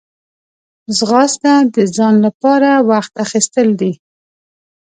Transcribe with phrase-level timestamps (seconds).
[0.97, 3.93] ځغاسته د ځان لپاره وخت اخیستل دي